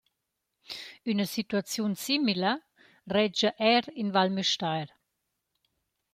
Üna 1.13 1.27
situaziun 1.33 1.93
simila 2.05 2.53
redscha 3.15 3.51
eir 3.69 3.85
in 4.05 4.09
Val 4.19 4.29
Müstair. 4.39 4.89